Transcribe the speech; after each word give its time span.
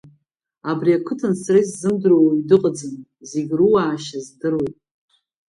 Абри 0.69 0.91
ақыҭан 0.97 1.33
сара 1.41 1.59
исзымдыруа 1.63 2.21
уаҩ 2.25 2.41
дыҟаӡам, 2.49 2.95
зегьы 3.29 3.55
руаашьа 3.59 4.19
здыруеит. 4.25 4.77